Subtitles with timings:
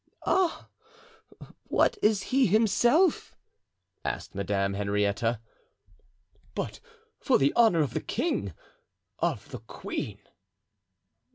[0.25, 0.67] "Ah!
[1.65, 3.35] what is he himself?"
[4.03, 5.39] asked Madame Henrietta.
[6.55, 6.79] "But
[7.19, 10.17] for the honor of the king—of the queen."